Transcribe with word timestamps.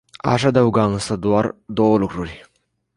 Aș 0.17 0.43
adăuga 0.43 0.85
însă 0.85 1.15
doar 1.15 1.55
două 1.65 1.97
lucruri. 1.97 2.49